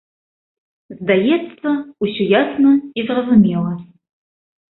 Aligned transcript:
Здаецца, 1.01 1.69
усё 2.05 2.23
ясна 2.41 2.73
і 3.01 3.05
зразумела. 3.09 3.73